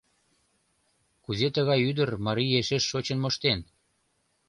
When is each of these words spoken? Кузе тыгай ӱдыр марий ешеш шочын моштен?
Кузе 1.23 1.47
тыгай 1.55 1.79
ӱдыр 1.89 2.09
марий 2.25 2.53
ешеш 2.61 2.83
шочын 2.89 3.17
моштен? 3.21 3.59